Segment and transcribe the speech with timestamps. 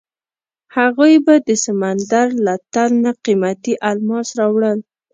[0.77, 4.79] هغوی به د سمندر له تل نه قیمتي الماس راوړل.